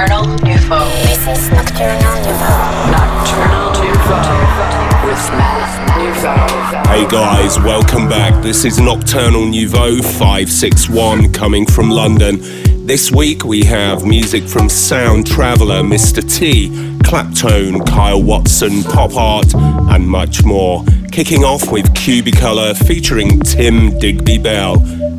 Nocturnal 0.00 0.28
Nouveau. 0.38 0.88
This 1.02 1.26
is 1.26 1.50
Nocturnal 1.50 2.14
Nouveau. 2.24 2.90
Nocturnal 2.90 3.70
Nouveau 3.84 5.06
with 5.06 5.30
Matt 5.36 5.98
Nouveau. 5.98 6.90
Hey 6.90 7.06
guys, 7.10 7.58
welcome 7.58 8.08
back. 8.08 8.42
This 8.42 8.64
is 8.64 8.80
Nocturnal 8.80 9.44
Nouveau 9.44 10.00
561 10.00 11.34
coming 11.34 11.66
from 11.66 11.90
London. 11.90 12.38
This 12.86 13.12
week 13.12 13.44
we 13.44 13.62
have 13.64 14.06
music 14.06 14.44
from 14.44 14.70
Sound 14.70 15.26
Traveller, 15.26 15.82
Mr. 15.82 16.22
T, 16.26 16.70
Claptone, 17.00 17.86
Kyle 17.86 18.22
Watson, 18.22 18.82
Pop 18.82 19.14
Art, 19.16 19.54
and 19.54 20.08
much 20.08 20.42
more. 20.44 20.82
Kicking 21.12 21.44
off 21.44 21.70
with 21.70 21.84
Cubicolor 21.92 22.74
featuring 22.86 23.38
Tim 23.40 23.98
Digby 23.98 24.38
Bell. 24.38 24.76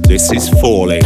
This 0.08 0.32
is 0.32 0.50
Falling. 0.60 1.04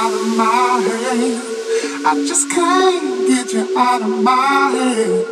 out 0.00 0.14
of 0.14 0.26
my 0.34 0.80
head. 0.86 1.36
I 2.06 2.24
just 2.26 2.48
can't 2.50 3.28
get 3.28 3.52
you 3.52 3.78
out 3.78 4.00
of 4.00 4.08
my 4.08 4.70
head. 4.72 5.26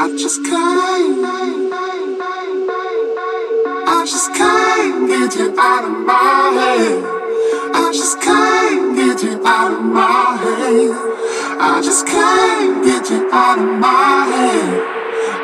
I 0.00 0.16
just 0.16 0.42
can't. 0.44 1.68
I 3.86 4.04
just 4.06 4.32
can't 4.34 5.08
get 5.08 5.36
you 5.36 5.54
out 5.60 5.84
of 5.84 5.96
my 6.06 6.50
head. 6.58 7.04
I 7.74 7.92
just 7.92 8.20
can't 8.22 8.96
get 8.96 9.22
you 9.22 9.46
out 9.46 9.72
of 9.72 9.82
my 9.84 10.36
head. 10.42 10.90
I 11.60 11.82
just 11.84 12.06
can't 12.06 12.82
get 12.82 13.10
you 13.10 13.30
out 13.30 13.58
of 13.58 13.68
my 13.78 14.24
head. 14.32 14.68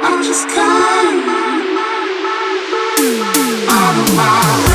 I 0.09 0.23
just 0.25 0.49
can't. 0.49 1.21
Out 3.69 3.97
of 4.01 4.17
my 4.17 4.69
head. 4.69 4.74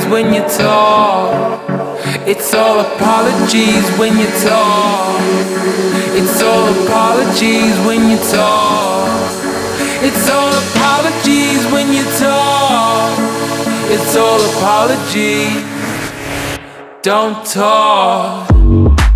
apologies 0.00 0.12
when 0.12 0.32
you 0.34 0.42
talk. 0.48 1.60
It's 2.26 2.54
all 2.54 2.80
apologies 2.80 3.98
when 3.98 4.18
you 4.18 4.26
talk. 4.42 5.20
It's 6.14 6.42
all 6.42 6.68
apologies 6.84 7.76
when 7.86 8.10
you 8.10 8.16
talk. 8.30 9.08
It's 10.02 10.28
all 10.30 10.52
apologies 10.52 11.66
when 11.72 11.92
you 11.92 12.04
talk. 12.18 13.18
It's 13.90 14.16
all 14.16 14.40
apologies. 14.56 15.64
Don't 17.02 17.44
talk. 17.44 19.09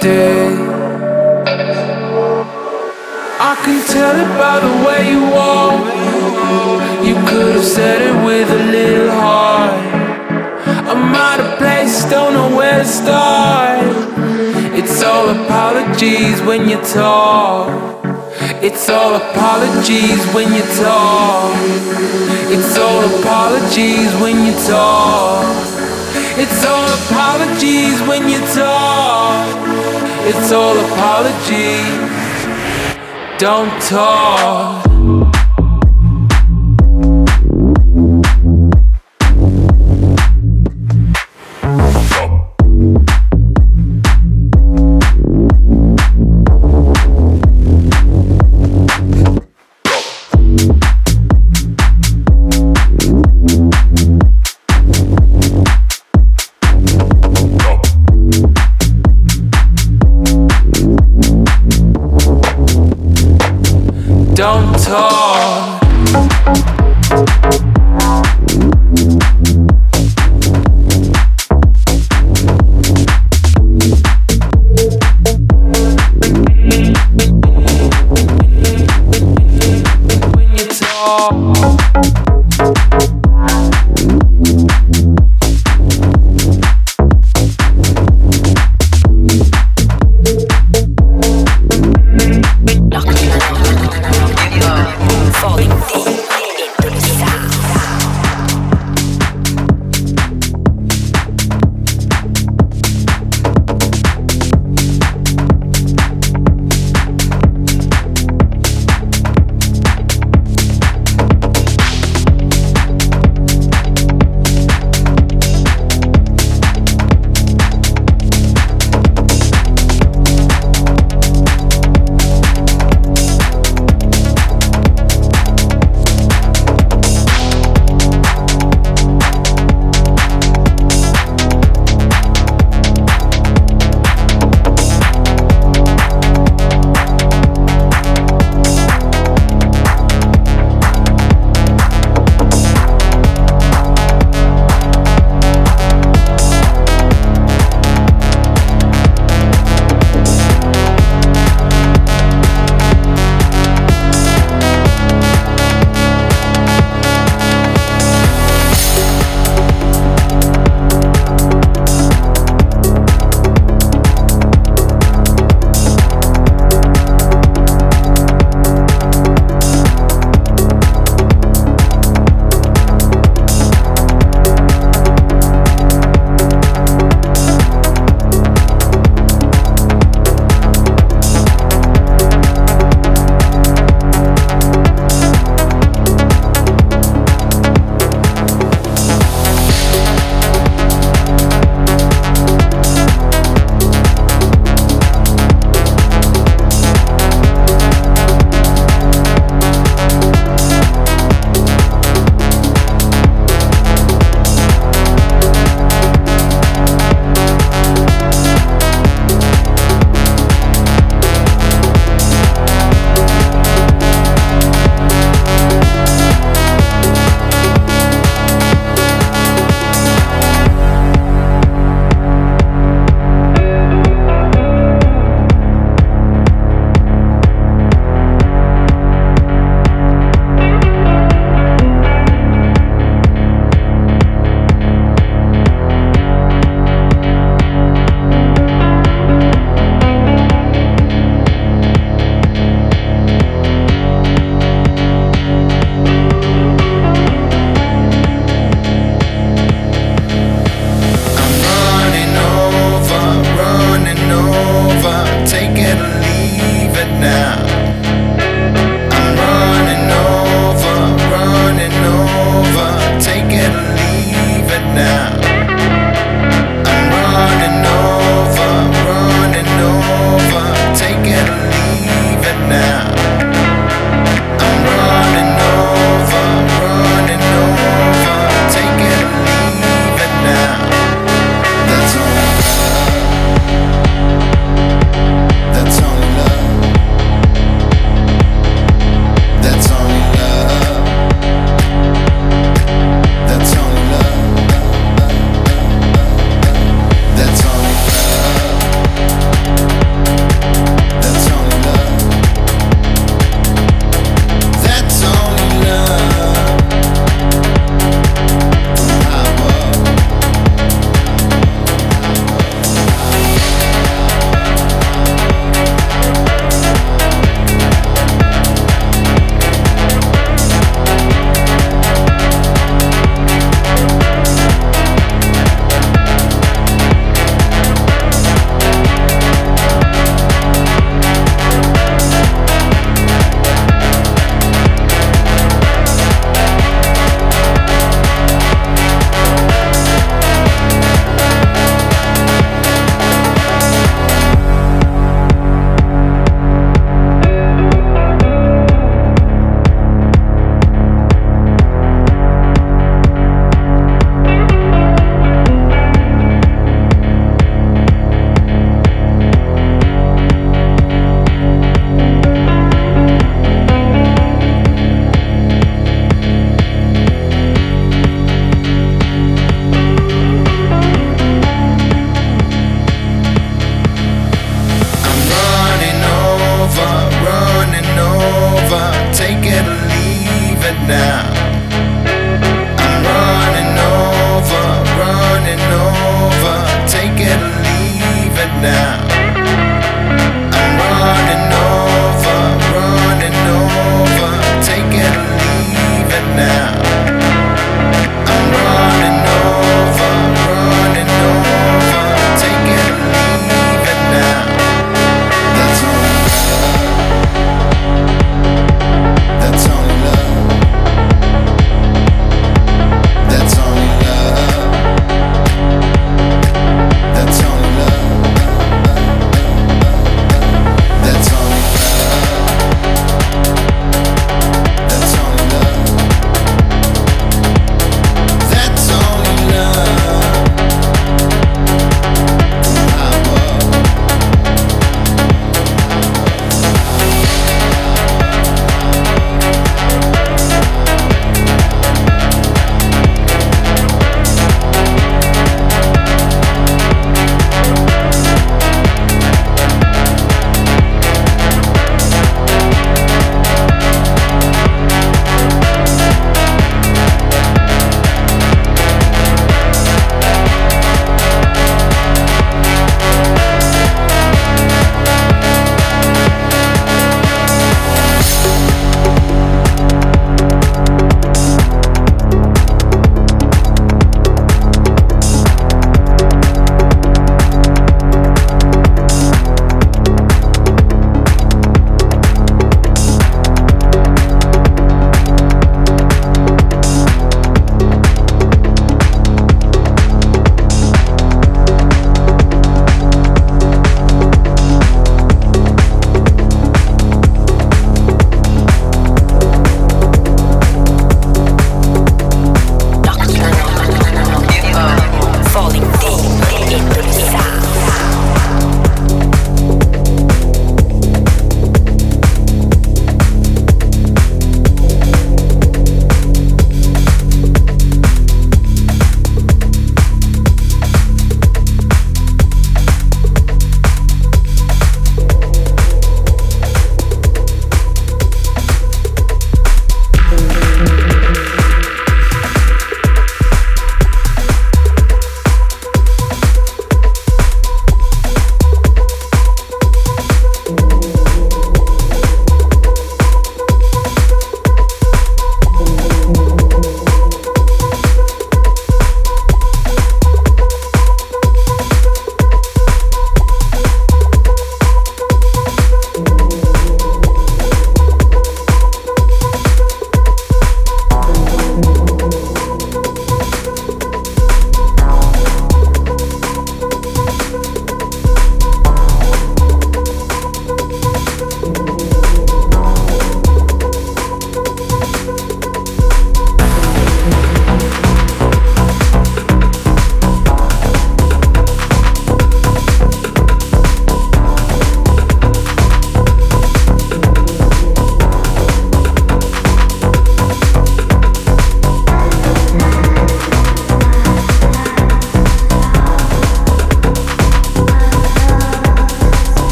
day. 0.00 0.48
I 3.42 3.54
can 3.64 3.78
tell 3.86 4.16
it 4.16 4.30
by 4.38 4.56
the 4.60 4.74
way 4.86 5.10
you 5.12 5.22
walk. 5.30 5.80
You 7.04 7.14
could 7.28 7.54
have 7.56 7.64
said 7.64 8.00
it 8.02 8.24
with 8.24 8.50
a 8.50 8.64
little 8.72 9.10
heart. 9.10 9.74
I'm 10.88 11.14
out 11.14 11.40
of 11.40 11.58
place, 11.58 12.04
don't 12.10 12.32
know 12.32 12.56
where 12.56 12.78
to 12.78 12.84
start. 12.84 13.84
It's 14.78 15.02
all 15.02 15.28
apologies 15.28 16.40
when 16.42 16.68
you 16.68 16.78
talk. 16.82 17.68
It's 18.62 18.88
all 18.88 19.14
apologies 19.16 20.24
when 20.34 20.52
you 20.52 20.62
talk. 20.82 21.52
It's 22.54 22.76
all 22.78 23.04
apologies 23.20 24.12
when 24.20 24.46
you 24.46 24.52
talk. 24.66 25.44
It's 26.42 26.64
all 26.64 26.88
apologies 27.04 28.00
when 28.08 28.28
you 28.28 28.40
talk 28.54 29.69
it's 30.28 30.52
all 30.52 30.76
apologies. 30.78 32.10
Don't 33.38 33.70
talk. 33.82 34.89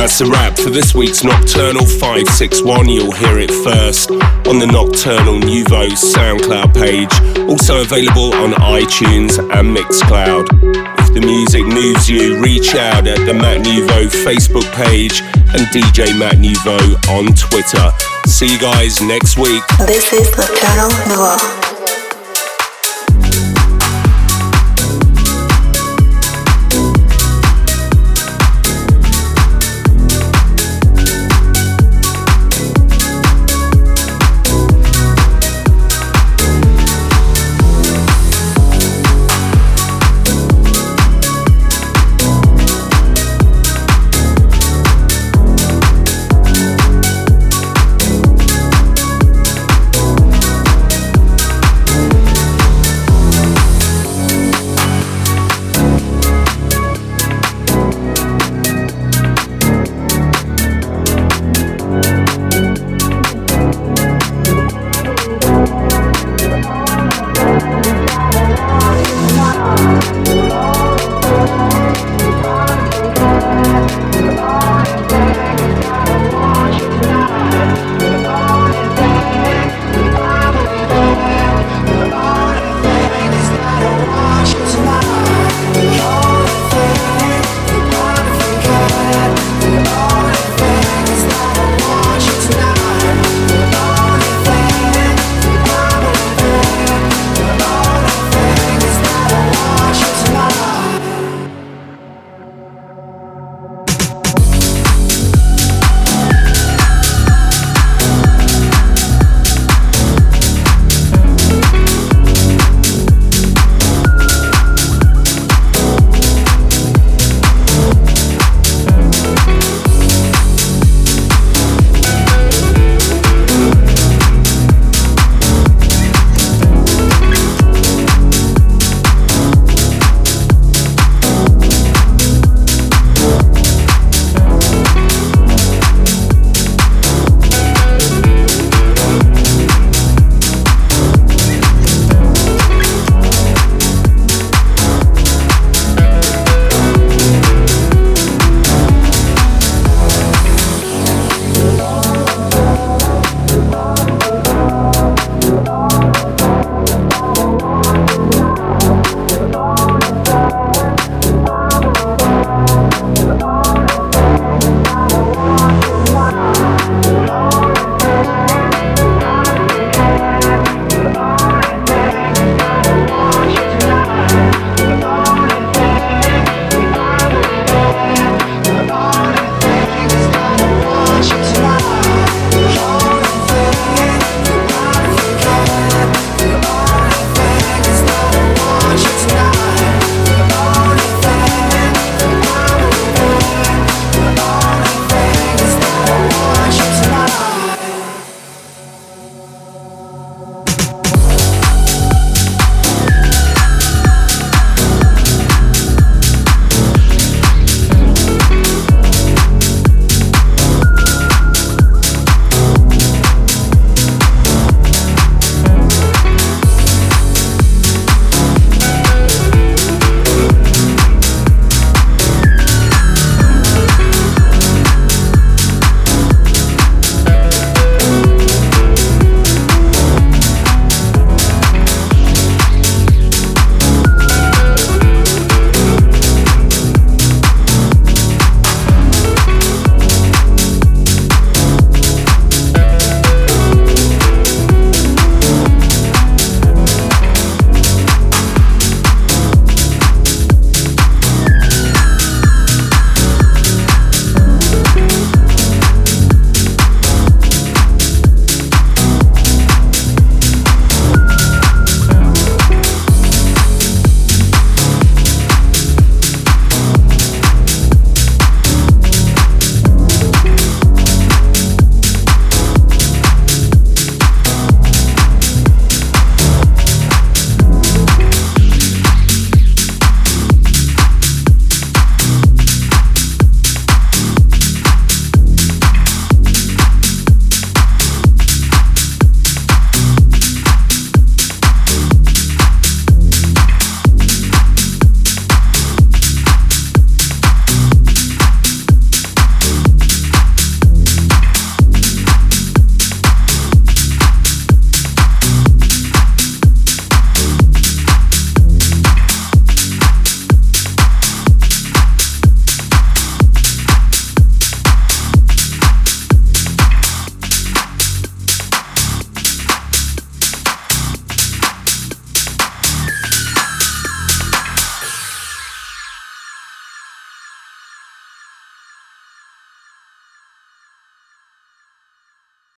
That's 0.00 0.22
a 0.22 0.26
wrap 0.26 0.56
for 0.56 0.70
this 0.70 0.94
week's 0.94 1.24
Nocturnal 1.24 1.84
561. 1.84 2.88
You'll 2.88 3.12
hear 3.12 3.38
it 3.38 3.50
first 3.50 4.10
on 4.48 4.58
the 4.58 4.66
Nocturnal 4.66 5.38
Nouveau 5.38 5.88
SoundCloud 5.88 6.72
page, 6.72 7.12
also 7.50 7.82
available 7.82 8.32
on 8.32 8.52
iTunes 8.64 9.36
and 9.38 9.76
Mixcloud. 9.76 10.48
If 11.00 11.12
the 11.12 11.20
music 11.20 11.66
moves 11.66 12.08
you, 12.08 12.40
reach 12.42 12.74
out 12.74 13.06
at 13.06 13.26
the 13.26 13.34
Matt 13.34 13.60
Nouveau 13.60 14.08
Facebook 14.24 14.64
page 14.72 15.20
and 15.52 15.68
DJ 15.68 16.18
Matt 16.18 16.38
Nouveau 16.38 16.80
on 17.12 17.34
Twitter. 17.36 17.92
See 18.26 18.54
you 18.54 18.58
guys 18.58 19.02
next 19.02 19.36
week. 19.36 19.62
This 19.84 20.14
is 20.14 20.34
Nocturnal 20.34 20.88
Nouveau. 21.08 21.59